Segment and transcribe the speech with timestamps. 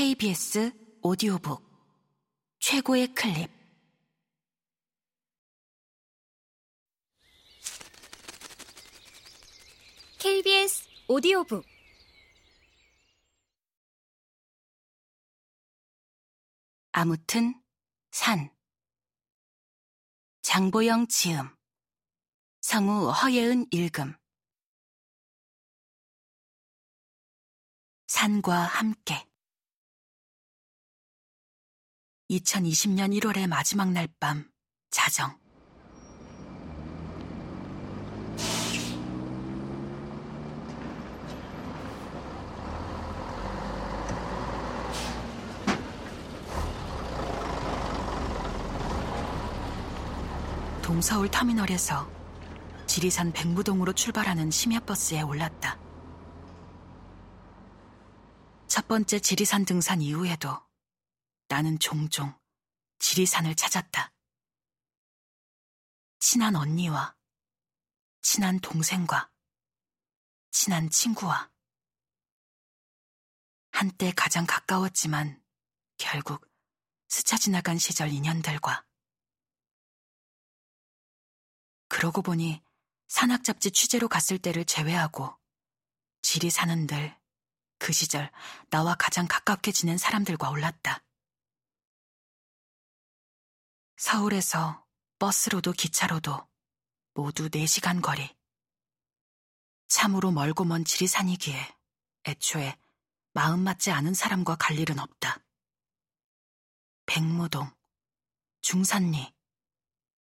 [0.00, 1.62] KBS 오디오북.
[2.58, 3.50] 최고의 클립.
[10.18, 11.66] KBS 오디오북.
[16.92, 17.62] 아무튼
[18.10, 18.50] 산.
[20.40, 21.54] 장보영 지음.
[22.62, 24.14] 성우 허예은 읽음.
[28.06, 29.29] 산과 함께
[32.30, 34.44] 2020년 1월의 마지막 날 밤
[34.88, 35.36] 자정
[50.82, 52.08] 동서울 터미널에서
[52.86, 55.78] 지리산 백무동으로 출발하는 심야버스에 올랐다.
[58.66, 60.58] 첫 번째 지리산 등산 이후에도
[61.50, 62.32] 나는 종종
[63.00, 64.14] 지리산을 찾았다.
[66.20, 67.16] 친한 언니와,
[68.22, 69.32] 친한 동생과,
[70.52, 71.50] 친한 친구와.
[73.72, 75.42] 한때 가장 가까웠지만
[75.98, 76.48] 결국
[77.08, 78.86] 스쳐 지나간 시절 인연들과.
[81.88, 82.62] 그러고 보니
[83.08, 85.36] 산악 잡지 취재로 갔을 때를 제외하고
[86.22, 87.20] 지리산은 늘
[87.80, 88.30] 그 시절
[88.68, 91.02] 나와 가장 가깝게 지낸 사람들과 올랐다.
[94.00, 94.86] 서울에서
[95.18, 96.48] 버스로도 기차로도
[97.12, 98.34] 모두 4시간 거리.
[99.88, 101.76] 참으로 멀고 먼 지리산이기에
[102.24, 102.78] 애초에
[103.34, 105.44] 마음 맞지 않은 사람과 갈 일은 없다.
[107.04, 107.70] 백무동,
[108.62, 109.34] 중산리,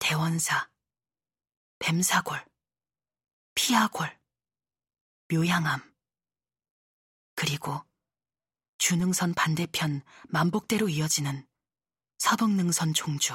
[0.00, 0.68] 대원사,
[1.78, 2.44] 뱀사골,
[3.54, 4.20] 피아골,
[5.28, 5.94] 묘양암,
[7.36, 7.80] 그리고
[8.78, 11.46] 주능선 반대편 만복대로 이어지는
[12.18, 13.34] 서북능선 종주.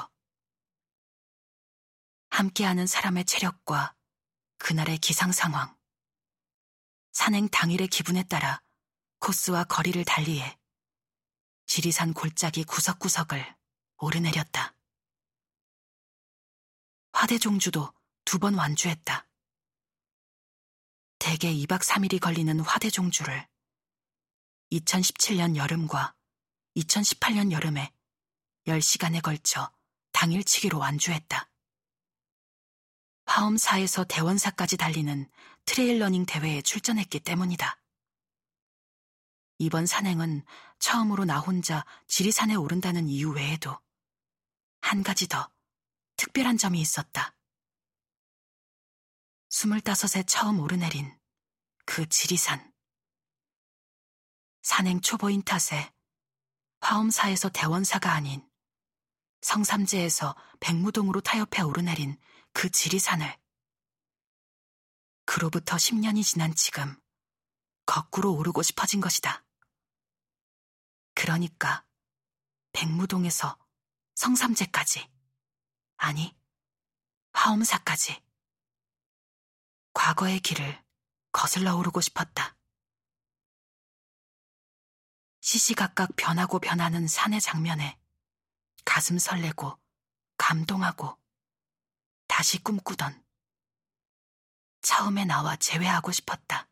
[2.38, 3.96] 함께하는 사람의 체력과
[4.60, 5.76] 그날의 기상 상황,
[7.12, 8.62] 산행 당일의 기분에 따라
[9.18, 10.56] 코스와 거리를 달리해
[11.66, 13.56] 지리산 골짜기 구석구석을
[13.98, 14.76] 오르내렸다.
[17.14, 17.92] 화대종주도
[18.24, 19.28] 두 번 완주했다.
[21.18, 23.48] 대개 2박 3일이 걸리는 화대종주를
[24.74, 26.14] 2017년 여름과
[26.76, 27.92] 2018년 여름에
[28.68, 29.72] 10시간에 걸쳐
[30.12, 31.50] 당일치기로 완주했다.
[33.38, 35.30] 화엄사에서 대원사까지 달리는
[35.66, 37.80] 트레일러닝 대회에 출전했기 때문이다.
[39.60, 40.44] 이번 산행은
[40.80, 43.80] 처음으로 나 혼자 지리산에 오른다는 이유 외에도
[44.82, 45.52] 한 가지 더
[46.16, 47.36] 특별한 점이 있었다.
[49.50, 51.16] 스물다섯에 처음 오르내린
[51.86, 52.74] 그 지리산.
[54.64, 55.94] 산행 초보인 탓에
[56.82, 58.44] 화엄사에서 대원사가 아닌
[59.42, 62.18] 성삼재에서 백무동으로 타협해 오르내린
[62.58, 63.38] 그 지리산을
[65.26, 67.00] 그로부터 10년이 지난 지금
[67.86, 69.46] 거꾸로 오르고 싶어진 것이다.
[71.14, 71.86] 그러니까
[72.72, 73.60] 백무동에서
[74.16, 75.08] 성삼재까지
[75.98, 76.36] 아니
[77.34, 78.24] 화엄사까지
[79.94, 80.84] 과거의 길을
[81.32, 82.58] 거슬러 오르고 싶었다.
[85.42, 88.00] 시시각각 변하고 변하는 산의 장면에
[88.84, 89.80] 가슴 설레고
[90.38, 91.20] 감동하고
[92.38, 93.26] 다시 꿈꾸던
[94.84, 96.70] 처음에 나와 재회하고 싶었다.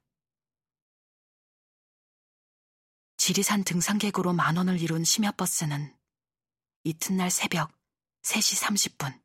[3.18, 5.98] 지리산 등산객으로 만 원을 이룬 심야버스는
[6.84, 7.76] 이튿날 새벽
[8.22, 9.20] 3시 30분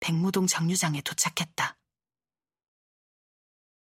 [0.00, 1.78] 백무동 정류장에 도착했다.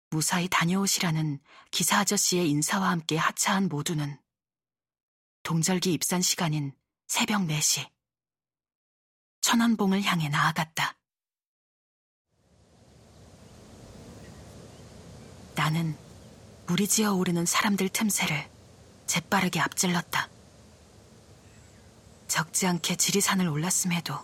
[0.09, 1.39] 무사히 다녀오시라는
[1.71, 4.21] 기사 아저씨의 인사와 함께 하차한 모두는
[5.45, 6.77] 동절기 입산 시간인
[7.07, 7.89] 새벽 4시
[9.43, 11.00] 천원봉을 향해 나아갔다.
[15.55, 15.97] 나는
[16.67, 18.49] 무리지어 오르는 사람들 틈새를
[19.07, 20.29] 재빠르게 앞질렀다.
[22.29, 24.17] 적지 않게 지리산을 올랐음에도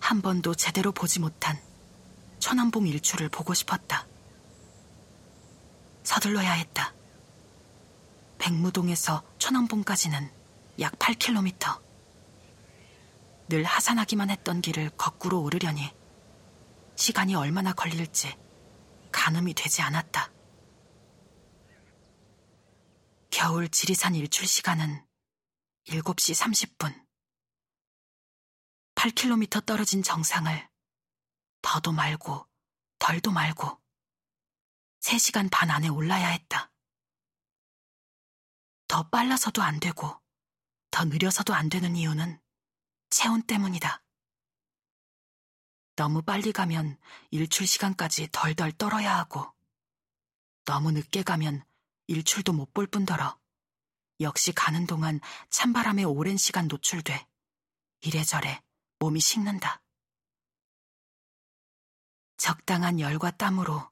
[0.00, 1.60] 한 번도 제대로 보지 못한
[2.38, 4.06] 천원봉 일출을 보고 싶었다.
[6.02, 6.94] 서둘러야 했다.
[8.38, 10.30] 백무동에서 천원봉까지는
[10.80, 11.80] 약 8km.
[13.48, 15.90] 늘 하산하기만 했던 길을 거꾸로 오르려니
[16.96, 18.34] 시간이 얼마나 걸릴지
[19.12, 20.32] 가늠이 되지 않았다.
[23.30, 25.06] 겨울 지리산 일출 시간은
[25.86, 27.06] 7시 30분.
[28.94, 30.68] 8km 떨어진 정상을
[31.60, 32.46] 더도 말고
[32.98, 33.80] 덜도 말고
[35.00, 36.72] 3시간 반 안에 올라야 했다.
[38.86, 40.20] 더 빨라서도 안 되고
[40.90, 42.40] 더 느려서도 안 되는 이유는
[43.10, 44.01] 체온 때문이다.
[45.96, 46.98] 너무 빨리 가면
[47.30, 49.52] 일출 시간까지 덜덜 떨어야 하고
[50.64, 51.64] 너무 늦게 가면
[52.06, 53.38] 일출도 못 볼 뿐더러
[54.20, 57.26] 역시 가는 동안 찬바람에 오랜 시간 노출돼
[58.00, 58.62] 이래저래
[58.98, 59.82] 몸이 식는다.
[62.36, 63.90] 적당한 열과 땀으로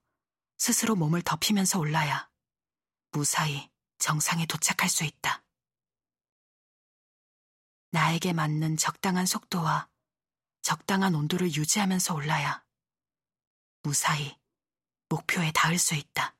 [0.56, 2.30] 스스로 몸을 덮이면서 올라야
[3.12, 5.44] 무사히 정상에 도착할 수 있다.
[7.90, 9.88] 나에게 맞는 적당한 속도와
[10.62, 12.64] 적당한 온도를 유지하면서 올라야
[13.82, 14.36] 무사히
[15.08, 16.36] 목표에 닿을 수 있다.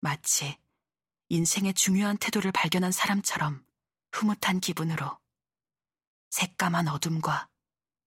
[0.00, 0.58] 마치
[1.28, 3.64] 인생의 중요한 태도를 발견한 사람처럼
[4.10, 5.18] 흐뭇한 기분으로
[6.30, 7.48] 새까만 어둠과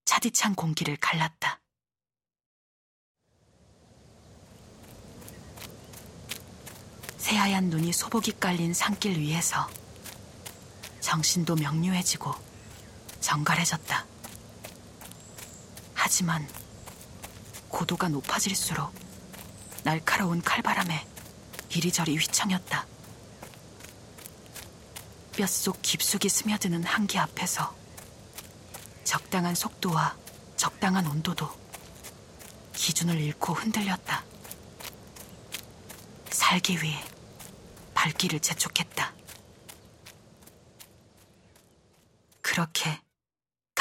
[0.04, 1.62] 차디찬 공기를 갈랐다.
[7.18, 9.68] 새하얀 눈이 소복이 깔린 산길 위에서
[11.02, 12.55] 정신도 명료해지고
[13.26, 14.06] 정갈해졌다.
[15.96, 16.48] 하지만
[17.70, 18.94] 고도가 높아질수록
[19.84, 21.08] 날카로운 칼바람에
[21.70, 22.86] 이리저리 휘청였다.
[25.36, 27.76] 뼛속 깊숙이 스며드는 한기 앞에서
[29.04, 30.16] 적당한 속도와
[30.56, 31.50] 적당한 온도도
[32.76, 34.24] 기준을 잃고 흔들렸다.
[36.30, 37.04] 살기 위해
[37.96, 39.14] 발길을 재촉했다.
[42.44, 43.05] 그렇게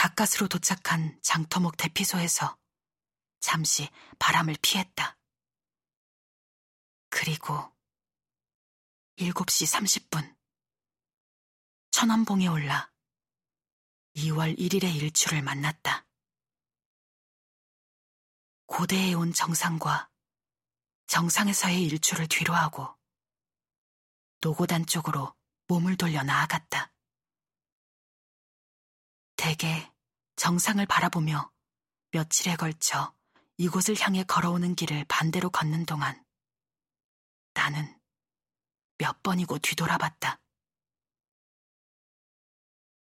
[0.04, 2.58] 가까스로 도착한 장터목 대피소에서
[3.40, 5.18] 잠시 바람을 피했다.
[7.08, 7.74] 그리고
[9.16, 10.36] 7시 30분
[11.90, 12.92] 천원봉에 올라
[14.16, 16.06] 2월 1일의 일출을 만났다.
[18.66, 20.10] 고대에 온 정상과
[21.06, 22.94] 정상에서의 일출을 뒤로하고
[24.42, 25.34] 노고단 쪽으로
[25.68, 26.92] 몸을 돌려 나아갔다.
[29.36, 29.94] 대개
[30.44, 31.50] 정상을 바라보며
[32.11, 33.17] 며칠에 걸쳐
[33.56, 36.23] 이곳을 향해 걸어오는 길을 반대로 걷는 동안
[37.55, 37.99] 나는
[38.99, 40.43] 몇 번이고 뒤돌아봤다.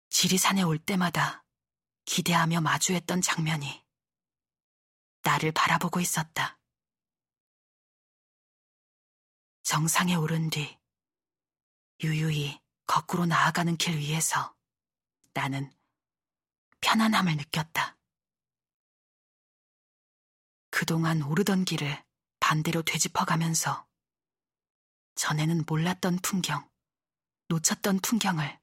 [0.08, 1.44] 지리산에 올 때마다
[2.04, 3.84] 기대하며 마주했던 장면이
[5.22, 6.60] 나를 바라보고 있었다.
[9.64, 10.78] 정상에 오른 뒤
[12.04, 14.54] 유유히 거꾸로 나아가는 길 위에서
[15.34, 15.75] 나는
[16.86, 17.98] 편안함을 느꼈다.
[20.70, 22.04] 그동안 오르던 길을
[22.38, 23.88] 반대로 되짚어가면서
[25.16, 26.70] 전에는 몰랐던 풍경,
[27.48, 28.60] 놓쳤던 풍경을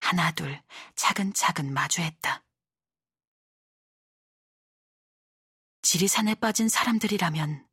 [0.00, 0.60] 하나둘
[0.96, 2.44] 차근차근 마주했다.
[5.82, 7.64] 지리산에 빠진 사람들이라면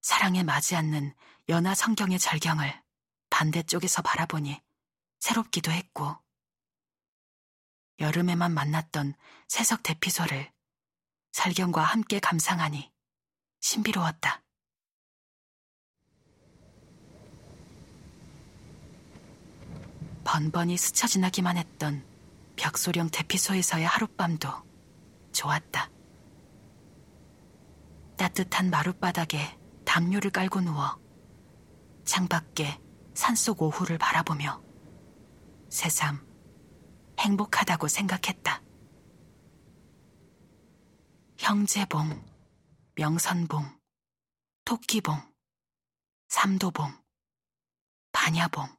[0.00, 1.14] 사랑에 맞지 않는
[1.50, 2.82] 연하 성경의 절경을
[3.28, 4.58] 반대쪽에서 바라보니
[5.18, 6.18] 새롭기도 했고,
[8.00, 9.14] 여름에만 만났던
[9.48, 10.50] 새석 대피소를
[11.32, 12.92] 설경과 함께 감상하니
[13.60, 14.42] 신비로웠다.
[20.24, 22.04] 번번이 스쳐 지나기만 했던
[22.56, 24.48] 벽소령 대피소에서의 하룻밤도
[25.32, 25.90] 좋았다.
[28.16, 31.00] 따뜻한 마룻바닥에 담요를 깔고 누워
[32.04, 32.78] 창밖에
[33.14, 34.62] 산속 오후를 바라보며
[35.70, 36.27] 새삼
[37.18, 38.62] 행복하다고 생각했다.
[41.38, 42.24] 형제봉,
[42.94, 43.80] 명선봉,
[44.64, 45.34] 토끼봉,
[46.28, 47.02] 삼도봉,
[48.12, 48.76] 반야봉.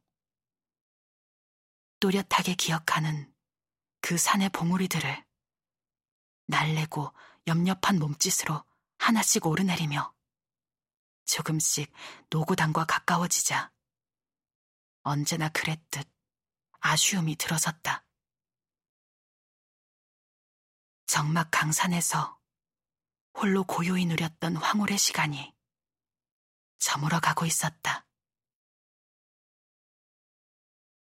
[1.99, 3.33] 또렷하게 기억하는
[4.01, 5.25] 그 산의 봉우리들을
[6.47, 7.13] 날래고
[7.47, 8.63] 엽엽한 몸짓으로
[8.97, 10.13] 하나씩 오르내리며
[11.25, 11.91] 조금씩
[12.29, 13.71] 노고단과 가까워지자
[15.03, 16.09] 언제나 그랬듯
[16.79, 18.05] 아쉬움이 들어섰다.
[21.09, 22.37] 정막 강산에서
[23.33, 25.55] 홀로 고요히 누렸던 황홀의 시간이
[26.77, 28.05] 저물어 가고 있었다.